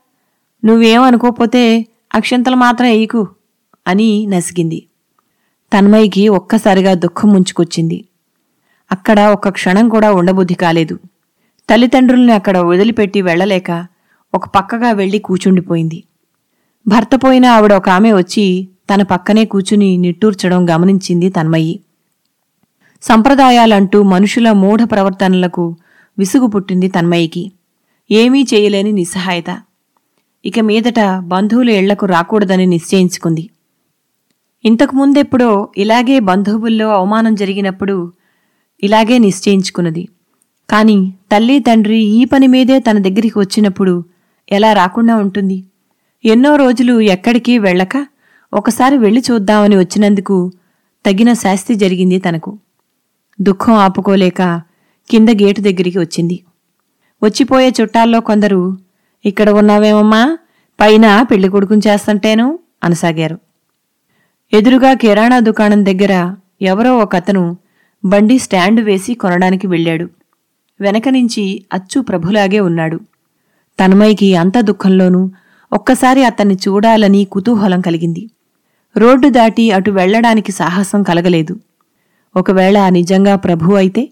నువ్వేమనుకోపోతే 0.65 1.87
అక్షంతలు 2.15 2.57
మాత్రం 2.57 2.87
ఎయ్యకు 2.87 3.29
అని 3.87 4.27
నసిగింది. 4.27 4.87
తన్మయికి 5.73 6.29
ఒక్కసారిగా 6.29 6.95
దుఃఖం 6.95 7.33
ముంచుకొచ్చింది. 7.33 8.05
అక్కడ 8.93 9.21
ఒక్క 9.21 9.49
క్షణం 9.49 9.89
కూడా 9.89 10.13
ఉండబుద్ధి 10.13 10.55
కాలేదు. 10.55 10.99
తల్లిదండ్రుల్ని 11.71 12.33
అక్కడ 12.33 12.59
వదిలిపెట్టి 12.59 13.23
వెళ్ళలేక 13.23 13.87
ఒక 14.35 14.49
పక్కగా 14.49 14.91
వెళ్ళి 14.91 15.19
కూచుండిపోయింది. 15.19 16.05
భర్త 16.89 17.11
పోయిన 17.25 17.47
ఆవిడ 17.47 17.73
ఒక 17.73 17.89
ఆమె 17.89 18.13
వచ్చి 18.13 18.69
తన 18.95 19.03
పక్కనే 19.03 19.45
కూచుని 19.45 19.97
నిట్టూర్చడం 19.97 20.71
గమనించింది 20.71 21.31
తన్మయ్యి. 21.31 21.81
సంప్రదాయాలంటూ 23.03 24.03
మనుషుల 24.03 24.53
మూఢ 24.53 24.79
ప్రవర్తనలకు 24.83 25.77
విసుగు 26.19 26.47
పుట్టింది 26.47 26.89
తన్మయ్యకి. 26.89 27.53
ఏమీ 28.11 28.47
చేయలేని 28.55 28.93
నిస్సహాయత. 28.93 29.61
ఇక 30.47 30.61
మీదట 30.61 31.01
బంధువులు 31.19 31.71
ఇళ్ళకు 31.71 32.07
రాకూడదని 32.07 32.67
నిశ్చయించుకుంది. 32.67 33.51
ఇంతకుముందెప్పుడో 34.65 35.69
ఇలాగే 35.79 36.19
బంధువుల్లో 36.21 36.89
అవమానం 36.89 37.35
జరిగినప్పుడు 37.35 38.13
ఇలాగే 38.83 39.19
నిశ్చయించుకున్నది. 39.19 40.09
కాని 40.71 41.13
తల్లి 41.33 41.59
తండ్రి 41.59 41.99
ఈ 41.99 42.25
పని 42.25 42.47
మీదే 42.47 42.79
తన 42.79 42.99
దగ్గరికి 42.99 43.39
వచ్చినప్పుడు 43.39 44.05
ఎలా 44.53 44.73
రాకుండా 44.73 45.17
ఉంటుంది? 45.17 45.65
ఎన్నో 46.25 46.57
రోజులు 46.57 47.01
ఎక్కడికి 47.01 47.59
వెళ్ళక 47.59 48.07
ఒకసారి 48.55 48.99
వెళ్ళి 48.99 49.23
చూద్దామని 49.31 49.77
వచ్చినందుకు 49.77 50.53
తగిన 51.07 51.33
శాస్తి 51.33 51.75
జరిగింది 51.75 52.19
తనకు. 52.19 52.59
దుఃఖం 53.41 53.73
ఆపుకోలేక 53.73 54.61
కింద 55.11 55.29
గేటు 55.29 55.61
దగ్గరికి 55.61 55.99
వచ్చింది. 55.99 56.41
వచ్చిపోయే 57.23 57.73
చుట్టాల్లో 57.81 58.21
కొందరు 58.21 58.79
ఇక్కడ 59.25 59.51
ఉన్నావేమమ్మా? 59.51 60.39
పైన 60.81 61.23
పెళ్ళి 61.23 61.49
కొడుకుని 61.49 61.81
చేస్తంటేను? 61.87 62.59
అనసాగారు. 62.85 63.39
ఎదురుగా 64.53 64.95
కిరాణా 64.95 65.41
దుకాణం 65.41 65.87
దగ్గర 65.87 66.35
ఎవరో 66.63 66.99
ఒక 66.99 67.17
అతను 67.17 67.57
బండి 68.05 68.39
స్టాండు 68.39 68.83
వేసి 68.83 69.15
కొనడానికి 69.15 69.67
వెళ్ళాడు. 69.67 70.11
వెనక 70.81 71.09
నుంచి 71.09 71.65
అచ్చు 71.73 72.01
ప్రభులాగే 72.01 72.61
ఉన్నాడు. 72.61 73.01
తన్మయికి 73.81 74.37
అంత 74.37 74.59
దుఃఖంలోనూ 74.61 75.31
ఒక్కసారి 75.73 76.25
అతన్ని 76.25 76.55
చూడాలని 76.55 77.25
కుతూహలం 77.25 77.81
కలిగింది. 77.81 78.31
రోడ్డు 78.97 79.29
దాటి 79.29 79.71
అటు 79.71 79.91
వెళ్ళడానికి 79.91 80.53
సాహసం 80.53 81.03
కలగలేదు. 81.03 81.61
ఒకవేళ 82.37 82.89
నిజంగా 82.89 83.37
ప్రభు 83.37 83.75
అయితే 83.75 84.09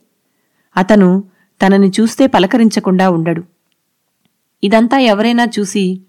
అతను 0.76 1.24
తనని 1.62 1.88
చూస్తే 2.00 2.26
పలకరించకుండా 2.26 3.10
ఉండడు. 3.10 3.42
ఇదంతా 4.64 4.98
ఎవరైనా 4.98 5.44
చూసి 5.58 6.00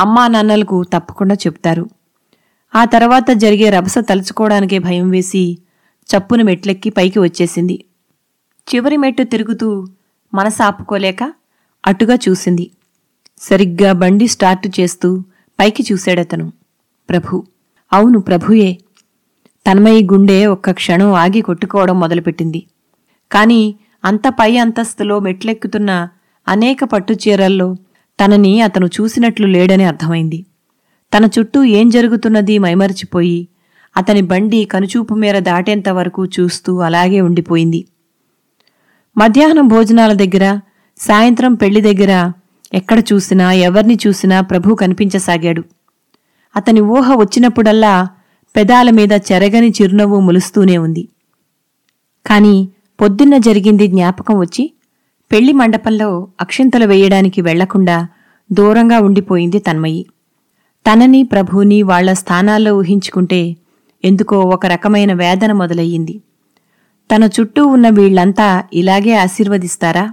అమ్మా 0.00 0.28
నాన్నలకు 0.28 0.82
తప్పకుండా 0.82 1.34
చెప్తారు 1.34 1.90
ఆ 2.74 2.84
తర్వాత 2.84 3.30
జరిగే 3.34 3.70
రభస 3.70 3.98
తలుచుకోవడానికే 3.98 4.78
భయం 4.78 5.10
వేసి 5.10 5.58
చప్పున 6.08 6.42
మెట్లెక్కి 6.42 6.90
పైకి 6.90 7.18
వచ్చేసింది. 7.18 7.84
చివరి 8.68 8.96
మెట్టు 8.96 9.22
తిరుగుతూ 9.22 9.86
మనసాపుకోలేక 10.34 11.22
అటుగా 11.86 12.14
చూసింది. 12.14 12.70
సరిగ్గా 13.40 13.92
బండి 13.92 14.26
స్టార్ట్ 14.28 14.80
చేస్తూ 14.80 15.08
పైకి 15.60 15.82
చూశాడతను 15.92 16.52
ప్రభు 17.10 17.42
అవును 17.92 18.18
ప్రభుయే. 18.20 18.78
తన్మయి 19.66 20.02
గుండె 20.12 20.46
ఒక్క 20.46 20.70
క్షణం 20.70 21.12
ఆగి 21.14 21.40
కొట్టుకోవడం 21.40 22.00
మొదలుపెట్టింది. 22.00 22.60
కానీ 23.32 23.74
అంత 24.04 24.22
పై 24.28 24.56
అంతస్తులో 24.56 25.18
మెట్లెక్కుతున్న 25.18 26.08
అనేక 26.48 26.84
పట్టుచీరల్లో 26.84 27.76
తనని 28.24 28.60
అతను 28.60 28.86
చూసినట్లు 28.86 29.46
లేడని 29.46 29.84
అర్థమైంది. 29.84 30.46
తన 31.16 31.28
చుట్టూ 31.38 31.64
ఏం 31.64 31.88
జరుగుతున్నది 31.88 32.58
మైమరిచిపోయి 32.58 33.48
అతని 33.96 34.22
బండి 34.22 34.64
కనుచూపు 34.64 35.14
మేర 35.14 35.38
దాటేంత 35.38 35.88
వరకు 35.88 36.24
చూస్తూ 36.24 36.78
అలాగే 36.78 37.20
ఉండిపోయింది. 37.20 37.84
మధ్యాహ్నం 39.18 39.68
భోజనాల 39.68 40.12
దగ్గర 40.12 40.60
సాయంత్రం 40.98 41.54
పెళ్ళి 41.54 41.80
దగ్గర 41.80 42.32
ఎక్కడ 42.74 43.02
చూసినా 43.12 43.52
ఎవరిని 43.52 43.98
చూసినా 44.06 44.40
ప్రభు 44.40 44.74
కనిపించసాగాడు. 44.74 45.64
అతని 46.56 46.80
ఊహ 46.80 47.14
వచ్చినప్పుడల్లా 47.14 48.08
పెదాల 48.56 48.90
మీద 48.90 49.12
చెరగని 49.12 49.70
చిరునవ్వు 49.70 50.20
ములుస్తూనే 50.20 50.78
ఉంది. 50.78 51.08
కాని 52.26 52.68
పొద్దున్న 53.02 53.36
జరిగింది 53.38 53.86
జ్ఞాపకం 53.86 54.40
వచ్చి 54.40 54.72
పెళ్ళి 55.32 55.52
మండపంలో 55.52 56.28
అక్షింతలు 56.40 56.86
వేయడానికి 56.86 57.42
వెళ్ళకుండా 57.42 58.08
దూరంగా 58.52 58.98
ఉండిపోయింది 58.98 59.58
తన్మయి. 59.58 60.06
తనని 60.86 61.22
ప్రభుని 61.22 61.82
వాళ్ళ 61.82 62.12
స్థానాల్లో 62.12 62.76
ఊహించుకుంటే 62.76 63.56
ఎందుకో 64.04 64.40
ఒక 64.40 64.66
రకమైన 64.66 65.12
వేదన 65.12 65.52
మొదలయ్యింది. 65.52 66.20
తన 67.10 67.24
చుట్టూ 67.24 67.66
ఉన్న 67.66 67.88
వీళ్ళంతా 67.88 68.64
ఇలాగే 68.74 69.12
ఆశీర్వదిస్తారా? 69.14 70.12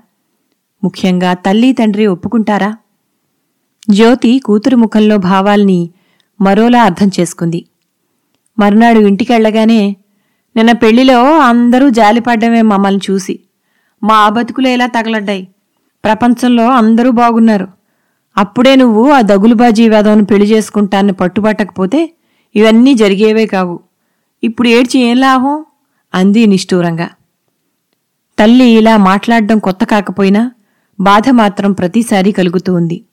ముఖ్యంగా 0.83 1.33
తల్లి 1.33 1.73
తండ్రి 1.73 2.05
ఒప్పుకుంటారా? 2.05 2.77
జ్యోతి 3.89 4.39
కూతురు 4.39 4.75
ముఖంలో 4.75 5.17
భావాల్ని 5.17 5.89
మరోలా 6.41 6.83
అర్థం 6.83 7.11
చేసుకుంది. 7.19 7.65
మర్నాడు 8.59 8.99
ఇంటికెళ్ళగానే 8.99 9.95
నిన్న 10.55 10.71
పెళ్ళిలో 10.71 11.39
అందరూ 11.39 11.89
జాలిపడ్డమే 11.89 12.61
మమ్మల్ని 12.61 13.11
చూసి. 13.11 13.39
మా 14.03 14.29
బతుకులు 14.29 14.67
ఎలా 14.67 14.85
తగలడ్డాయి? 14.85 15.47
ప్రపంచంలో 16.03 16.71
అందరూ 16.71 17.11
బాగున్నారు. 17.11 17.67
అప్పుడే 18.37 18.75
నువ్వు 18.75 19.09
ఆ 19.09 19.21
దగులుబాజీ 19.21 19.89
వేదవను 19.89 20.25
పెళ్ళి 20.25 20.47
చేసుకుంటాన్ని 20.47 21.13
పట్టుబట్టకపోతే 21.13 22.13
ఇవన్నీ 22.55 22.93
జరిగేవే 22.93 23.45
కావు. 23.45 23.79
ఇప్పుడు 24.43 24.67
ఏడ్చి 24.67 24.99
ఏం 24.99 25.17
లాభం? 25.17 25.65
అంది 26.13 26.45
నిష్ఠూరంగా. 26.45 27.09
తల్లి 28.39 28.65
ఇలా 28.65 28.97
మాట్లాడడం 28.97 29.59
కొత్త 29.59 29.83
కాకపోయినా 29.83 30.51
బాధ 30.99 31.23
మాత్రం 31.31 31.71
ప్రతిసారి 31.71 32.31
కలుగుతూ 32.31 32.73
ఉంది. 32.73 33.03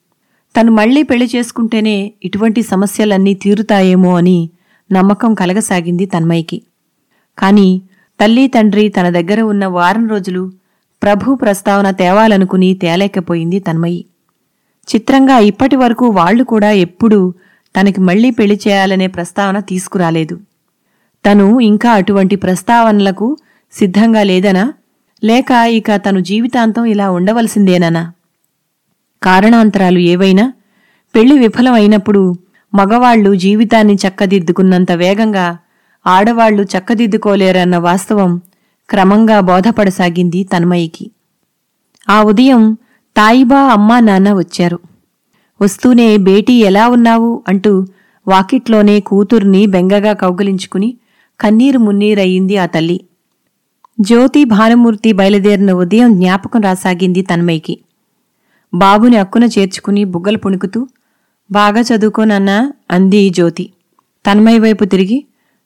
తను 0.61 0.73
మళ్ళీ 0.73 1.03
పెళ్ళి 1.03 1.31
చేసుకుంటేనే 1.35 2.13
ఇటువంటి 2.25 2.63
సమస్యలన్నీ 2.63 3.35
తీరుతాయేమో 3.35 4.17
అని 4.17 4.51
నమ్మకం 4.93 5.35
కలగసాగింది 5.35 6.07
తన్మయ్యకి. 6.07 6.63
కాని 7.39 7.83
తల్లి 8.21 8.49
తండ్రి 8.49 8.89
తన 8.89 9.09
దగ్గర 9.09 9.41
ఉన్న 9.41 9.67
వారం 9.67 10.09
రోజులు 10.09 10.53
ప్రభు 11.03 11.35
ప్రస్తావన 11.35 11.91
తేవాలనుకుని 11.91 12.75
తేలేకపోయింది 12.75 13.59
తన్మయి. 13.59 14.05
చిత్రంగా 14.95 15.39
ఇప్పటి 15.39 15.77
వరకు 15.77 16.07
వాళ్ళు 16.07 16.45
కూడా 16.45 16.71
ఎప్పుడూ 16.71 17.35
తనకి 17.81 18.01
మళ్ళీ 18.01 18.31
పెళ్ళి 18.31 18.61
చేయాలనే 18.69 19.07
ప్రస్తావన 19.07 19.59
తీసుకురాలేదు. 19.59 20.41
తను 21.27 21.61
ఇంకా 21.61 21.93
అటువంటి 21.93 22.37
ప్రస్తావనలకు 22.37 23.37
సిద్ధంగా 23.73 24.23
లేదనా? 24.23 24.75
లేక 25.25 25.51
ఇక 25.53 25.97
తను 25.97 26.21
జీవితాంతం 26.21 26.85
ఇలా 26.85 27.11
ఉండవలసిందేననా? 27.11 28.13
కారణాంతరాలు 29.23 29.99
ఏవైనా? 29.99 30.53
పెళ్ళి 31.15 31.39
విఫలమైనప్పుడు 31.39 32.37
మగవాళ్ళు 32.75 33.35
జీవితాన్ని 33.35 33.95
చక్కదిద్దుకున్నంత 33.95 34.93
వేగంగా 34.93 35.59
ఆడవాళ్ళు 36.07 36.63
చక్కదిద్దుకోలేరన్న 36.63 37.77
వాస్తవం 37.77 38.41
క్రమంగా 38.91 39.41
బోధపడసాగింది 39.41 40.45
తన్మయికి 40.45 41.11
ఆ 42.09 42.23
ఉదయం 42.23 42.63
తాయిబా 43.17 43.61
అమ్మా 43.73 44.01
నాన్న 44.01 44.33
వచ్చారు. 44.33 44.79
వస్తూనే 45.61 46.17
బేటీ 46.17 46.53
ఎలా 46.53 46.89
ఉన్నావు? 46.89 47.43
అంటూ 47.49 47.73
వాకిట్లోనే 48.29 49.01
కూతుర్ని 49.01 49.67
బెంగగా 49.67 50.13
కౌగిలించుకుని 50.13 50.97
కన్నీరు 51.41 51.79
మున్నీరయ్యింది 51.79 52.57
ఆ 52.57 52.67
తల్లి. 52.67 53.01
జ్యోతి 54.01 54.45
భానుమూర్తి 54.45 55.13
బయలుదేరిన 55.13 55.73
ఉదయం 55.73 56.15
జ్ఞాపకం 56.21 56.61
రాసాగింది 56.61 57.23
తన్మయికి 57.23 57.75
బాబుని 58.75 59.17
అక్కున 59.17 59.45
చేర్చుకుని 59.45 60.05
బుగ్గలు 60.05 60.39
పుణుకుతూ 60.39 60.89
బాగా 61.51 61.81
చదువుకోనన్నా 61.81 62.73
అంది 62.91 63.31
జ్యోతి. 63.31 63.65
తన్మయ్య 64.27 64.59
వైపు 64.59 64.85
తిరిగి 64.85 65.19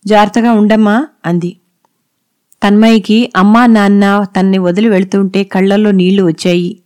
జాగ్రత్తగా 0.07 0.53
ఉండమ్మా 0.53 1.07
అంది. 1.27 1.57
తన్మయ్యకి 2.63 3.33
అమ్మా 3.37 3.67
నాన్న 3.67 4.27
తన్ని 4.37 4.59
వదిలి 4.59 4.89
వెళుతుంటే 4.89 5.45
కళ్ళల్లో 5.45 5.91
నీళ్ళు 5.91 6.23
వచ్చాయి. 6.23 6.81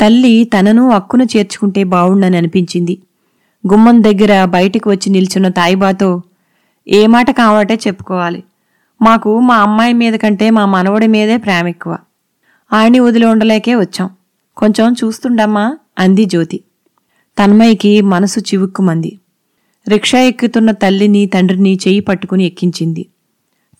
తల్లి 0.00 0.44
తనను 0.44 0.90
అక్కును 0.90 1.24
చేర్చుకుంటే 1.24 1.84
బావుండని 1.84 2.36
అనిపించింది. 2.36 2.98
గుమ్మం 3.72 4.04
దగ్గర 4.04 4.44
బయటికి 4.44 4.88
వచ్చి 4.88 5.10
నిల్చున్న 5.10 5.48
తాయిబాతో 5.48 6.22
ఏ 6.88 7.06
మాట 7.06 7.30
కావాటే 7.30 7.74
చెప్పుకోవాలి. 7.74 8.44
మాకు 9.02 9.40
మా 9.40 9.56
అమ్మాయి 9.56 9.92
మీద 9.92 10.14
కంటే 10.14 10.50
మా 10.50 10.66
మనవడి 10.66 11.06
మీదే 11.06 11.36
ప్రేమ 11.36 11.68
ఎక్కువ. 11.68 11.98
ఆయన్ని 12.72 12.98
వదిలి 12.98 13.24
ఉండలేకే 13.24 13.74
వచ్చాం. 13.74 14.10
కొంచెం 14.56 14.96
చూస్తుండమ్మా 15.04 15.78
అంది 15.98 16.24
జ్యోతి. 16.24 16.60
తన్మయ్యకి 17.38 18.00
మనసు 18.00 18.40
చివుక్కుమంది. 18.40 19.18
రిక్షా 19.88 20.18
ఎక్కుతున్న 20.18 20.70
తల్లిని 20.70 21.26
తండ్రిని 21.26 21.74
చెయ్యి 21.74 22.00
పట్టుకుని 22.00 22.44
ఎక్కించింది. 22.44 23.06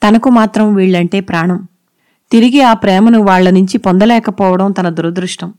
తనకు 0.09 0.30
మాత్రం 0.30 0.75
వీళ్ళంటే 0.75 1.21
ప్రాణం. 1.21 1.68
తిరిగి 2.32 2.62
ఆ 2.62 2.73
ప్రేమను 2.73 3.23
వాళ్ళ 3.23 3.50
నుంచి 3.50 3.78
పొందలేకపోవడం 3.78 4.73
తన 4.73 4.88
దురదృష్టం. 4.88 5.54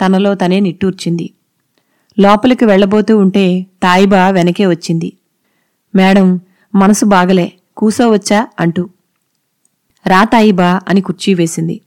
తనలో 0.00 0.34
తనే 0.34 0.60
నిట్టూర్చింది. 0.60 1.30
లోపలికి 2.18 2.64
వెళ్ళబోతూ 2.64 3.18
ఉంటే 3.18 3.66
తాయిబా 3.82 4.30
వెనకే 4.30 4.66
వచ్చింది. 4.66 5.12
మేడం 5.94 6.40
మనసు 6.74 7.04
బాగలే. 7.04 7.52
కూసోవచ్చా 7.76 8.48
అంటూ. 8.60 8.88
రా 10.06 10.24
తాయిబా 10.24 10.80
అని 10.88 11.00
కుర్చీ 11.00 11.34
వేసింది. 11.34 11.80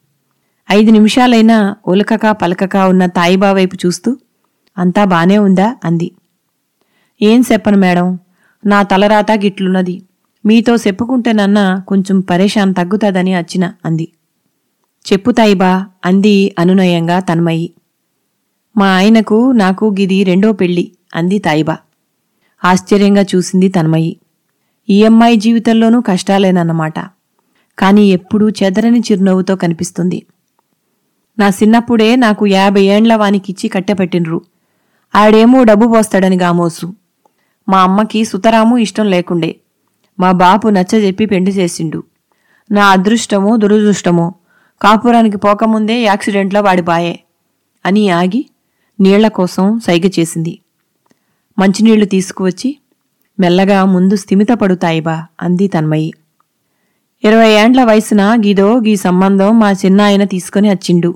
ఐదు 0.71 0.91
నిమిషాలైనా 0.91 1.75
ఉలకక 1.87 2.31
పలకక 2.31 2.75
ఉన్న 2.75 3.05
తాయిబా 3.05 3.51
వైపు 3.51 3.77
చూస్తూ 3.85 4.17
అంతా 4.77 5.05
బానే 5.05 5.37
ఉందా? 5.37 5.75
అంది. 5.83 6.11
ఏం 7.23 7.43
చెప్పను 7.51 7.77
మేడం? 7.77 8.19
నా 8.65 8.83
తలరాత 8.83 9.31
గిట్లున్నది. 9.31 10.03
మీతో 10.45 10.75
చెప్పుకుంటేనన్నా 10.75 11.79
కొంచెం 11.87 12.19
పరేషాన్ 12.19 12.75
తగ్గుతాదని 12.75 13.33
అచ్చిన 13.33 13.73
అంది. 13.85 14.07
చెప్పు 15.11 15.31
తాయిబా 15.31 15.85
అంది 16.05 16.55
అనునయంగా 16.59 17.19
తన్మయి. 17.19 17.73
మా 18.77 18.95
ఆయనకు 18.95 19.51
నాకు 19.51 19.95
గిది 19.99 20.23
రెండో 20.23 20.51
పెళ్ళి 20.51 20.91
అంది 21.15 21.39
తాయిబా 21.39 21.77
ఆశ్చర్యంగా 22.65 23.25
చూసింది 23.35 23.69
తన్మయి. 23.69 24.17
ఈ 24.89 25.03
అమ్మాయి 25.03 25.35
జీవితంలోనూ 25.35 26.01
కష్టాలేనన్నమాట. 26.01 26.99
కాని 27.79 28.01
ఎప్పుడూ 28.07 28.49
చెదరని 28.49 28.99
చిరునవ్వుతో 28.99 29.55
కనిపిస్తుంది. 29.55 30.25
నా 31.39 31.47
చిన్నప్పుడే 31.49 32.15
నాకు 32.15 32.47
యాభై 32.47 32.81
ఏండ్ల 32.81 33.15
వానికిచ్చి 33.15 33.69
కట్టెపెట్టినరు 33.69 34.41
ఆడేమో 35.15 35.63
డబ్బు 35.63 35.87
పోస్తాడని 35.87 36.37
గామోసు. 36.37 36.93
మా 37.69 37.81
అమ్మకి 37.81 38.25
సుతరాము 38.25 38.77
ఇష్టం 38.77 39.05
లేకుండే. 39.05 39.55
మా 40.19 40.31
బాపు 40.31 40.67
నచ్చజెప్పి 40.67 41.25
పెండి 41.25 41.51
చేసిండు. 41.51 42.03
నా 42.71 42.85
అదృష్టమో 42.85 43.57
దురదృష్టమో 43.57 44.33
కాపురానికి 44.81 45.37
పోకముందే 45.37 46.01
యాక్సిడెంట్లో 46.03 46.61
వాడిపాయే 46.61 47.19
అని 47.85 48.09
ఆగి 48.09 48.45
నీళ్ళ 48.99 49.27
కోసం 49.27 49.79
సైగ 49.79 50.09
చేసింది. 50.19 50.59
మంచినీళ్ళు 51.59 52.05
తీసుకువచ్చి 52.05 52.77
మెల్లగా 53.39 53.85
ముందు 53.85 54.15
స్థిమితపడుతాయిబా 54.15 55.25
అంది 55.41 55.67
తన్మయి. 55.67 56.13
ఇరవై 57.23 57.49
ఏండ్ల 57.49 57.83
వయసున 57.83 58.21
గీదో 58.45 58.77
గీ 58.77 58.95
సంబంధం 58.95 59.59
మా 59.59 59.71
చిన్నాయన 59.71 60.23
తీసుకుని 60.23 60.69
వచ్చిండు 60.69 61.15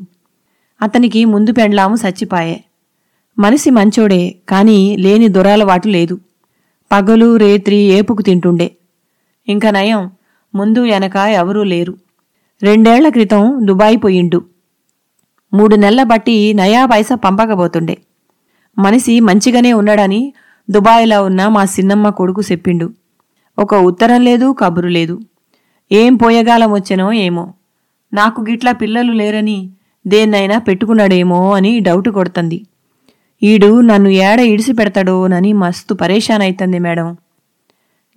అతనికి 0.82 1.26
ముందు 1.26 1.52
పెండ్లాము 1.52 1.96
సచ్చిపాయే. 1.96 2.64
మనిషి 3.40 3.70
మంచోడే 3.70 4.36
కాని 4.50 4.98
లేని 5.00 5.28
దురాలవాటు 5.28 5.88
లేదు. 5.88 6.20
పగలు 6.91 7.38
రేత్రి 7.38 7.76
ఏపుకు 7.76 8.21
తింటుండే. 8.21 8.71
ఇంక 9.47 9.65
నయం 9.65 10.12
ముందు 10.56 10.80
వెనక 10.80 11.15
ఎవరూ 11.15 11.63
లేరు. 11.63 11.97
రెండేళ్ళ 12.63 13.10
క్రితం 13.10 13.67
దుబాయ్ 13.67 13.97
పోయిండు. 13.97 14.45
మూడు 15.54 15.76
నెలల 15.76 16.04
బట్టి 16.04 16.54
నయా 16.54 16.86
పైసా 16.86 17.15
పంపకపోతుండే. 17.15 17.97
మనిషి 18.80 19.19
మంచిగానే 19.19 19.73
ఉన్నాడని 19.73 20.34
దుబాయ్లో 20.69 21.23
ఉన్న 21.23 21.47
మా 21.47 21.65
సిన్నమ్మ 21.65 22.10
కొడుకు 22.10 22.41
చెప్పిండు. 22.41 22.93
ఒక 23.60 23.76
ఉత్తరం 23.76 24.21
లేదు 24.21 24.56
కబురు 24.60 24.88
లేదు. 24.88 25.19
ఏం 25.91 26.15
పోయగాలం 26.15 26.71
వచ్చానో 26.71 27.12
ఏమో. 27.12 27.54
నాకు 28.13 28.41
గిట్లా 28.41 28.71
పిల్లలు 28.71 29.12
లేరని 29.12 29.69
దేన్నైనా 30.08 30.58
పెట్టుకున్నాడేమో 30.58 31.54
అని 31.54 31.80
డౌట్ 31.80 32.10
కొడుతుంది. 32.10 32.65
ఈడు 33.41 33.82
నన్ను 33.82 34.10
ఏడ 34.10 34.39
ఇడిసి 34.39 34.73
పెడతాడోనని 34.73 35.54
మస్తు 35.54 35.93
పరేషాన్ 35.93 36.41
అవుతుంది 36.41 36.80
మేడం. 36.80 37.08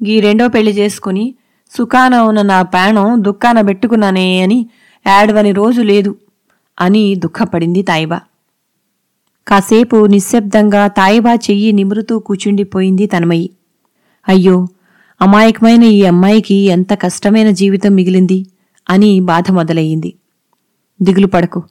గీ 0.00 0.20
రెండో 0.20 0.48
పెళ్ళి 0.48 0.72
చేసుకుని 0.72 1.34
సుఖాన 1.70 2.14
ఉన్న 2.18 2.42
నా 2.42 2.62
ప్రాణం 2.62 3.24
దుఃఖాన 3.24 3.60
పెట్టుకున్నానే 3.60 4.42
అని 4.42 4.66
ఏడవని 5.06 5.52
రోజు 5.52 5.82
లేదు 5.82 6.16
అని 6.80 7.14
దుఃఖపడింది 7.14 7.82
తాయిబా. 7.82 8.20
కాసేపు 9.48 10.06
నిశ్శబ్దంగా 10.06 10.86
తాయిబా 10.86 11.34
చెయ్యి 11.34 11.72
నిమురుతూ 11.72 12.18
కూచుండిపోయింది 12.18 13.06
తనమయ్యి 13.06 13.50
అయ్యో 14.28 14.68
అమాయకమైన 15.22 15.82
ఈ 15.82 16.02
అమ్మాయికి 16.04 16.54
ఎంత 16.54 16.92
కష్టమైన 16.92 17.50
జీవితం 17.50 17.94
మిగిలింది 17.94 18.46
అని 18.90 19.20
బాధ 19.20 19.50
మొదలయ్యింది. 19.50 20.14
దిగులు 21.02 21.26
పడకు 21.26 21.62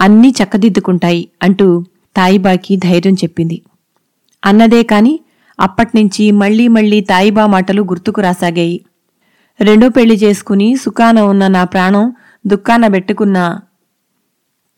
అన్నీ 0.00 0.34
చక్కదిద్దుకుంటాయి 0.42 1.28
అంటూ 1.42 1.66
తాయిబాకి 2.16 2.76
ధైర్యం 2.76 3.14
చెప్పింది. 3.14 3.62
అన్నదే 4.42 4.82
కాని 4.82 5.20
అప్పట్నుంచి 5.60 6.30
మళ్ళీ 6.30 6.68
మళ్ళీ 6.68 7.00
తాయిబా 7.00 7.46
మాటలు 7.46 7.82
గుర్తుకు 7.82 8.20
రాసాగాయి. 8.20 8.78
రెండో 9.60 9.88
పెళ్ళి 9.88 10.16
చేసుకుని 10.16 10.76
సుఖాన 10.76 11.20
ఉన్న 11.20 11.46
నా 11.46 11.64
ప్రాణం 11.64 12.12
దుఃఖాన 12.46 12.86
పెట్టుకున్నా 12.86 13.60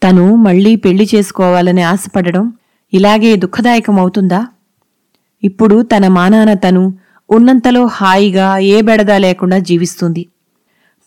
తను 0.03 0.37
మళ్ళీ 0.37 0.77
పెళ్ళి 0.77 1.09
చేసుకోవాలని 1.15 1.83
ఆశపడడం 1.83 2.53
ఇలాగే 2.93 3.37
దుఃఖదాయకమవుతుందా? 3.37 4.41
ఇప్పుడు 5.43 5.83
తన 5.83 6.09
మానాన 6.09 6.55
తను 6.55 6.95
ఉన్నంతలో 7.31 7.87
హాయిగా 7.87 8.59
ఏ 8.59 8.77
బెడదా 8.81 9.19
లేకుండా 9.19 9.59
జీవిస్తుంది. 9.59 10.23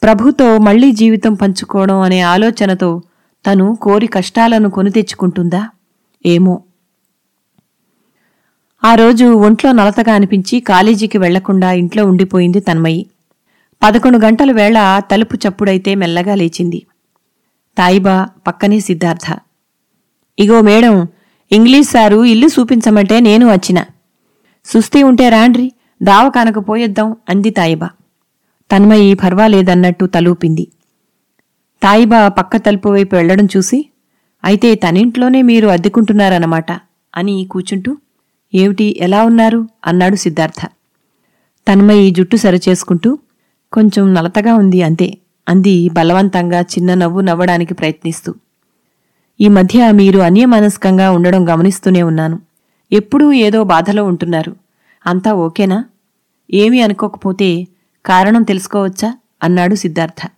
ప్రభుతో 0.03 0.57
మళ్ళీ 0.57 0.91
జీవితం 0.91 1.33
పంచుకోవడం 1.33 1.99
అనే 1.99 2.21
ఆలోచనతో 2.21 3.03
తను 3.45 3.77
కోరి 3.81 4.07
కష్టాలను 4.07 4.69
కొని 4.69 4.91
తెచ్చుకుంటుందా? 4.91 5.61
ఏమో. 6.25 6.63
ఆ 8.83 8.95
రోజు 8.95 9.25
ఒంట్లో 9.25 9.71
నలతగా 9.71 10.13
అనిపించి 10.13 10.59
కాలేజీకి 10.59 11.17
వెళ్ళకుండా 11.17 11.71
ఇంట్లో 11.71 12.05
ఉండిపోయింది 12.05 12.59
తన్మయి. 12.59 13.07
పదకొండు 13.83 14.17
గంటల 14.17 14.51
వేళ 14.51 15.01
తలుపు 15.11 15.35
చప్పుడైతే 15.35 15.95
మెల్లగా 15.95 16.35
లేచింది. 16.35 16.85
తాయిబా 17.77 18.29
పక్కనే 18.47 18.79
సిద్ధార్థ. 18.79 19.39
ఇగో 20.39 20.61
మేడం 20.61 21.07
ఇంగ్లీష్ 21.51 21.89
సారు 21.89 22.23
ఇల్లు 22.23 22.47
చూపించమంటే 22.47 23.19
నేను 23.19 23.51
వచ్చిన. 23.51 23.85
సుస్తి 24.65 25.03
ఉంటే 25.03 25.29
రాండ్రి 25.29 25.71
దావకానకు 26.03 26.59
పోయేద్దాం 26.59 27.15
అంది 27.29 27.49
తాయిబా. 27.49 27.89
తన్మయి 28.71 29.13
పర్వాలేదన్నట్టు 29.13 30.05
తలూపింది. 30.05 30.67
తాయిబా 31.83 32.27
పక్క 32.27 32.57
తలుపు 32.57 32.89
వైపు 32.89 33.15
వెళ్ళడం 33.15 33.47
చూసి 33.57 33.90
అయితే 34.43 34.75
తనింట్లోనే 34.75 35.41
మీరు 35.41 35.67
అద్దెకుంటున్నారన్నమాట 35.67 36.71
అని 37.15 37.47
కూచుంటూ 37.51 37.97
ఏమిటి 38.53 38.95
ఎలా 38.99 39.23
ఉన్నారు? 39.23 39.67
అన్నాడు 39.85 40.15
సిద్ధార్థ. 40.15 40.65
తన్మయి 41.67 42.11
జుట్టు 42.11 42.35
సరిచేసుకుంటూ 42.35 43.17
కొంచెం 43.73 44.13
నలతగా 44.13 44.55
ఉంది 44.55 44.81
అంతే 44.81 45.17
అంది 45.49 45.89
బలవంతంగా 45.89 46.61
చిన్న 46.61 46.93
నవ్వు 46.93 47.21
నవ్వడానికి 47.21 47.73
ప్రయత్నిస్తూ. 47.73 48.35
ఈ 49.41 49.47
మధ్య 49.47 49.91
మీరు 49.91 50.19
అన్యమనస్కంగా 50.19 51.11
ఉండడం 51.11 51.49
గమనిస్తూనే 51.49 52.03
ఉన్నాను. 52.03 52.39
ఎప్పుడూ 52.91 53.31
ఏదో 53.31 53.63
బాధలో 53.63 54.03
ఉంటున్నారు. 54.03 54.55
అంతా 55.07 55.33
ఓకేనా? 55.33 55.85
ఏమీ 56.53 56.79
అనుకోకపోతే 56.79 57.67
కారణం 58.05 58.43
తెలుసుకోవచ్చా? 58.43 59.17
అన్నాడు 59.43 59.75
సిద్ధార్థ. 59.75 60.31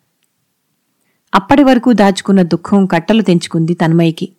అప్పటి 1.34 1.64
వరకు 1.64 1.94
దాచుకున్న 1.94 2.42
దుఃఖం 2.42 2.86
కట్టలు 2.86 3.22
తెంచుకుంది 3.22 3.74
తన్మయికి 3.74 4.30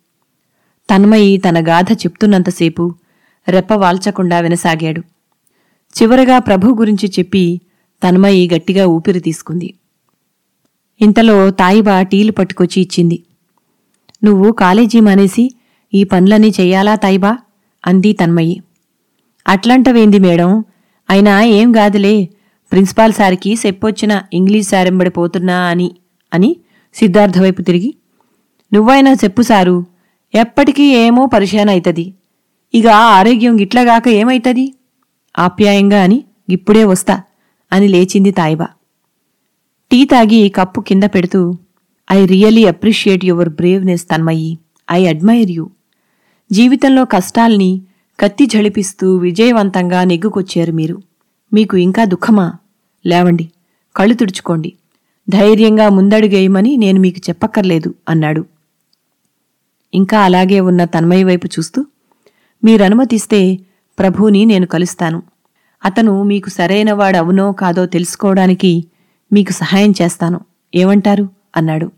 తన్మయి 0.89 1.37
తన 1.37 1.67
గాథ 1.67 1.91
చెప్తున్నంతసేపు 1.91 2.95
రెప్ప 3.49 3.73
వాల్చకుండా 3.73 4.39
వినసాగాడు. 4.39 5.01
చివరగా 5.95 6.39
ప్రభు 6.39 6.75
గురించి 6.79 7.11
చెప్పి 7.19 7.61
తన్మయి 8.03 8.49
గట్టిగా 8.53 8.85
ఊపిరి 8.85 9.19
తీసుకుంది. 9.19 9.73
ఇంతలో 11.01 11.51
తాయిబా 11.51 12.01
టీలు 12.01 12.31
పట్టుకొచ్చి 12.31 12.81
ఇచ్చింది. 12.81 13.23
నువ్వు 14.23 14.51
కాలేజీ 14.51 14.99
మానేసి 14.99 15.55
ఈ 15.93 16.03
పనులన్నీ 16.03 16.53
చెయ్యాలా 16.59 16.95
తాయిబా? 16.95 17.37
అంది 17.87 18.13
తన్మయి 18.13 18.63
అట్లంటవేంది 19.47 20.19
మేడం? 20.19 20.63
అయినా 21.09 21.43
ఏం 21.43 21.75
గాదులే. 21.75 22.29
ప్రిన్సిపాల్ 22.71 23.13
సార్కి 23.13 23.57
చెప్పొచ్చిన 23.65 24.21
ఇంగ్లీష్ 24.33 24.67
సారెంబడి 24.67 25.09
పోతున్నా 25.09 25.57
అని 25.57 25.91
అని 26.33 26.55
సిద్ధార్థ 26.95 27.39
వైపు 27.39 27.61
తిరిగి 27.61 27.95
నువ్వైనా 28.73 29.11
చెప్పు 29.11 29.41
సారు 29.41 29.85
ఎప్పటికీ 30.35 30.83
ఏమో 30.83 31.25
పరిశాన 31.25 31.69
అవుతుంది 31.69 32.13
ఇక 32.73 32.87
ఆరోగ్యం 32.87 33.59
గిట్లగాక 33.59 34.07
ఏమైతది? 34.07 34.73
ఆప్యాయంగా 35.39 36.03
అని 36.03 36.23
ఇప్పుడే 36.49 36.83
వస్తా 36.83 37.23
అని 37.71 37.87
లేచింది 37.87 38.31
తాయిబా. 38.31 38.67
టీ 39.91 40.05
తాగి 40.05 40.49
కప్పు 40.49 40.81
కింద 40.81 41.03
పెడుతూ 41.03 41.57
I 42.11 42.25
really 42.25 42.65
appreciate 42.65 43.25
your 43.25 43.49
braveness 43.49 44.03
Tanmayi. 44.03 44.59
I 44.91 45.05
admire 45.05 45.51
you. 45.51 45.69
జీవితంలో 46.51 47.05
కష్టాల్ని 47.05 47.81
కత్తి 48.19 48.45
ఝళిపిస్తూ 48.45 49.15
విజయవంతంగా 49.15 50.03
నెగ్గుకొచ్చారు 50.03 50.71
మీరు. 50.71 51.01
మీకు 51.53 51.77
ఇంకా 51.77 52.05
దుఃఖమా? 52.05 52.53
లేవండి 53.05 53.49
కళ్ళు 53.95 54.13
తుడుచుకోండి. 54.13 54.73
ధైర్యంగా 55.29 55.89
ముందడుగేయమని 55.89 56.77
నేను 56.77 56.99
మీకు 56.99 57.17
చెప్పక్కర్లేదు 57.29 57.95
అన్నాడు. 58.09 58.45
ఇంకా 59.93 60.19
అలాగే 60.21 60.59
ఉన్న 60.59 60.85
తన్మయ్య 60.85 61.23
వైపు 61.23 61.47
చూస్తూ 61.47 61.85
మీరనుమతిస్తే 62.63 63.59
ప్రభూని 63.99 64.45
నేను 64.45 64.67
కలుస్తాను. 64.67 65.23
అతను 65.85 66.23
మీకు 66.23 66.49
సరైనవాడు 66.49 67.17
అవునో 67.17 67.51
కాదో 67.51 67.85
తెలుసుకోవడానికి 67.85 68.85
మీకు 69.33 69.51
సహాయం 69.51 69.93
చేస్తాను. 70.01 70.41
ఏమంటారు? 70.75 71.29
అన్నాడు. 71.55 71.91